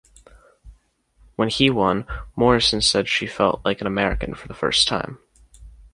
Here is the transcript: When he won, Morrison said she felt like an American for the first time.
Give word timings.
When 1.35 1.49
he 1.49 1.69
won, 1.69 2.07
Morrison 2.35 2.81
said 2.81 3.07
she 3.07 3.27
felt 3.27 3.63
like 3.63 3.81
an 3.81 3.85
American 3.85 4.33
for 4.33 4.47
the 4.47 4.55
first 4.55 4.87
time. 4.87 5.19